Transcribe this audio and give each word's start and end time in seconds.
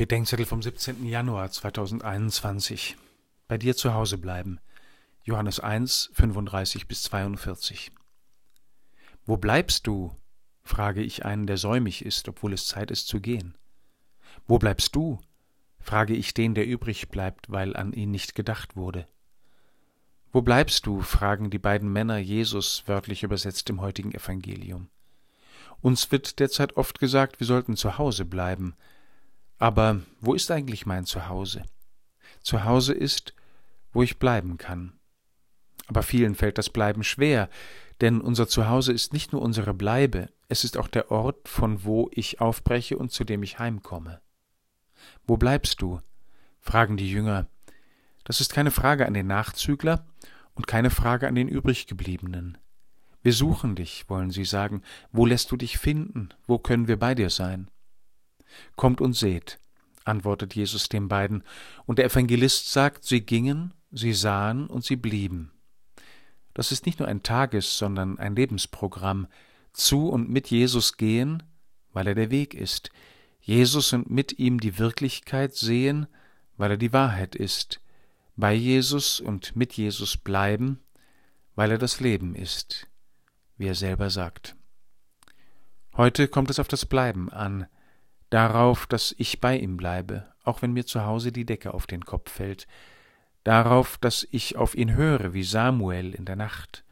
Bedenkzettel 0.00 0.46
vom 0.46 0.62
17. 0.62 1.04
Januar 1.04 1.50
2021. 1.50 2.96
Bei 3.48 3.58
dir 3.58 3.76
zu 3.76 3.92
Hause 3.92 4.16
bleiben. 4.16 4.58
Johannes 5.24 5.60
1, 5.60 6.08
35 6.14 6.88
bis 6.88 7.02
42. 7.02 7.92
Wo 9.26 9.36
bleibst 9.36 9.86
du? 9.86 10.16
frage 10.62 11.02
ich 11.02 11.26
einen, 11.26 11.46
der 11.46 11.58
säumig 11.58 12.02
ist, 12.02 12.26
obwohl 12.30 12.54
es 12.54 12.66
Zeit 12.66 12.90
ist 12.90 13.08
zu 13.08 13.20
gehen. 13.20 13.58
Wo 14.46 14.58
bleibst 14.58 14.96
du? 14.96 15.18
frage 15.80 16.14
ich 16.14 16.32
den, 16.32 16.54
der 16.54 16.66
übrig 16.66 17.10
bleibt, 17.10 17.50
weil 17.50 17.76
an 17.76 17.92
ihn 17.92 18.10
nicht 18.10 18.34
gedacht 18.34 18.76
wurde. 18.76 19.06
Wo 20.32 20.40
bleibst 20.40 20.86
du? 20.86 21.02
fragen 21.02 21.50
die 21.50 21.58
beiden 21.58 21.92
Männer 21.92 22.16
Jesus 22.16 22.84
wörtlich 22.86 23.22
übersetzt 23.22 23.68
im 23.68 23.82
heutigen 23.82 24.12
Evangelium. 24.12 24.88
Uns 25.82 26.10
wird 26.10 26.38
derzeit 26.38 26.78
oft 26.78 27.00
gesagt, 27.00 27.38
wir 27.38 27.46
sollten 27.46 27.76
zu 27.76 27.98
Hause 27.98 28.24
bleiben. 28.24 28.74
Aber 29.60 30.00
wo 30.20 30.34
ist 30.34 30.50
eigentlich 30.50 30.86
mein 30.86 31.04
Zuhause? 31.04 31.62
Zuhause 32.40 32.94
ist, 32.94 33.34
wo 33.92 34.02
ich 34.02 34.18
bleiben 34.18 34.56
kann. 34.56 34.94
Aber 35.86 36.02
vielen 36.02 36.34
fällt 36.34 36.56
das 36.56 36.70
Bleiben 36.70 37.04
schwer, 37.04 37.50
denn 38.00 38.22
unser 38.22 38.48
Zuhause 38.48 38.92
ist 38.92 39.12
nicht 39.12 39.32
nur 39.32 39.42
unsere 39.42 39.74
Bleibe, 39.74 40.30
es 40.48 40.64
ist 40.64 40.78
auch 40.78 40.88
der 40.88 41.10
Ort, 41.10 41.46
von 41.46 41.84
wo 41.84 42.08
ich 42.12 42.40
aufbreche 42.40 42.96
und 42.96 43.12
zu 43.12 43.22
dem 43.24 43.42
ich 43.42 43.58
heimkomme. 43.58 44.22
Wo 45.26 45.36
bleibst 45.36 45.82
du? 45.82 46.00
fragen 46.60 46.96
die 46.96 47.10
Jünger. 47.10 47.46
Das 48.24 48.40
ist 48.40 48.54
keine 48.54 48.70
Frage 48.70 49.06
an 49.06 49.14
den 49.14 49.26
Nachzügler 49.26 50.06
und 50.54 50.66
keine 50.66 50.90
Frage 50.90 51.28
an 51.28 51.34
den 51.34 51.48
übriggebliebenen. 51.48 52.56
Wir 53.22 53.34
suchen 53.34 53.74
dich, 53.74 54.08
wollen 54.08 54.30
sie 54.30 54.46
sagen. 54.46 54.82
Wo 55.12 55.26
lässt 55.26 55.50
du 55.50 55.56
dich 55.56 55.76
finden? 55.76 56.30
Wo 56.46 56.58
können 56.58 56.88
wir 56.88 56.98
bei 56.98 57.14
dir 57.14 57.28
sein? 57.28 57.70
Kommt 58.76 59.00
und 59.00 59.14
seht, 59.14 59.58
antwortet 60.04 60.54
Jesus 60.54 60.88
den 60.88 61.08
beiden, 61.08 61.44
und 61.86 61.98
der 61.98 62.06
Evangelist 62.06 62.70
sagt, 62.70 63.04
sie 63.04 63.20
gingen, 63.20 63.74
sie 63.90 64.12
sahen 64.12 64.66
und 64.66 64.84
sie 64.84 64.96
blieben. 64.96 65.52
Das 66.54 66.72
ist 66.72 66.86
nicht 66.86 66.98
nur 66.98 67.08
ein 67.08 67.22
Tages, 67.22 67.78
sondern 67.78 68.18
ein 68.18 68.34
Lebensprogramm. 68.34 69.26
Zu 69.72 70.08
und 70.08 70.28
mit 70.28 70.50
Jesus 70.50 70.96
gehen, 70.96 71.44
weil 71.92 72.08
er 72.08 72.14
der 72.14 72.30
Weg 72.30 72.54
ist. 72.54 72.90
Jesus 73.40 73.92
und 73.92 74.10
mit 74.10 74.38
ihm 74.38 74.58
die 74.58 74.78
Wirklichkeit 74.78 75.54
sehen, 75.54 76.06
weil 76.56 76.72
er 76.72 76.76
die 76.76 76.92
Wahrheit 76.92 77.36
ist. 77.36 77.80
Bei 78.36 78.52
Jesus 78.52 79.20
und 79.20 79.54
mit 79.54 79.74
Jesus 79.74 80.16
bleiben, 80.16 80.80
weil 81.54 81.70
er 81.70 81.78
das 81.78 82.00
Leben 82.00 82.34
ist 82.34 82.88
wie 83.60 83.66
er 83.66 83.74
selber 83.74 84.08
sagt. 84.08 84.56
Heute 85.94 86.28
kommt 86.28 86.48
es 86.48 86.58
auf 86.58 86.66
das 86.66 86.86
Bleiben 86.86 87.30
an, 87.30 87.66
darauf, 88.30 88.86
dass 88.86 89.14
ich 89.18 89.40
bei 89.40 89.58
ihm 89.58 89.76
bleibe, 89.76 90.26
auch 90.44 90.62
wenn 90.62 90.72
mir 90.72 90.86
zu 90.86 91.04
Hause 91.04 91.32
die 91.32 91.44
Decke 91.44 91.74
auf 91.74 91.86
den 91.86 92.04
Kopf 92.04 92.30
fällt, 92.30 92.66
darauf, 93.44 93.98
dass 93.98 94.26
ich 94.30 94.56
auf 94.56 94.74
ihn 94.74 94.94
höre 94.94 95.34
wie 95.34 95.42
Samuel 95.42 96.14
in 96.14 96.24
der 96.24 96.36
Nacht, 96.36 96.84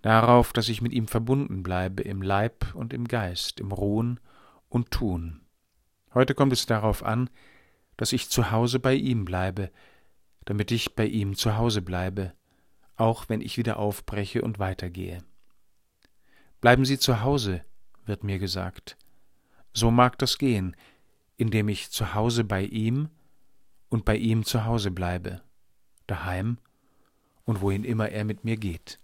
darauf, 0.00 0.52
dass 0.52 0.68
ich 0.68 0.82
mit 0.82 0.92
ihm 0.92 1.06
verbunden 1.06 1.62
bleibe 1.62 2.02
im 2.02 2.22
Leib 2.22 2.74
und 2.74 2.92
im 2.92 3.06
Geist, 3.06 3.60
im 3.60 3.70
Ruhen 3.70 4.18
und 4.68 4.90
Tun. 4.90 5.42
Heute 6.14 6.34
kommt 6.34 6.52
es 6.52 6.66
darauf 6.66 7.04
an, 7.04 7.30
dass 7.96 8.12
ich 8.12 8.28
zu 8.28 8.50
Hause 8.50 8.80
bei 8.80 8.94
ihm 8.94 9.24
bleibe, 9.24 9.70
damit 10.44 10.70
ich 10.72 10.94
bei 10.94 11.06
ihm 11.06 11.36
zu 11.36 11.56
Hause 11.56 11.82
bleibe, 11.82 12.32
auch 12.96 13.28
wenn 13.28 13.40
ich 13.40 13.58
wieder 13.58 13.78
aufbreche 13.78 14.42
und 14.42 14.58
weitergehe. 14.58 15.22
Bleiben 16.60 16.84
Sie 16.84 16.98
zu 16.98 17.22
Hause, 17.22 17.64
wird 18.06 18.24
mir 18.24 18.38
gesagt. 18.38 18.96
So 19.72 19.90
mag 19.90 20.18
das 20.18 20.38
gehen, 20.38 20.76
indem 21.36 21.68
ich 21.68 21.90
zu 21.90 22.14
Hause 22.14 22.44
bei 22.44 22.64
ihm 22.64 23.08
und 23.88 24.04
bei 24.04 24.16
ihm 24.16 24.44
zu 24.44 24.64
Hause 24.64 24.90
bleibe, 24.90 25.42
daheim 26.06 26.58
und 27.44 27.60
wohin 27.60 27.84
immer 27.84 28.10
er 28.10 28.24
mit 28.24 28.44
mir 28.44 28.56
geht. 28.56 28.98